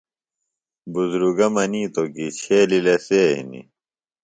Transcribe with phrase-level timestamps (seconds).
[0.93, 3.67] بُزرگہ منِیتوۡ کیۡ چھیلیۡ لسے ہنیۡ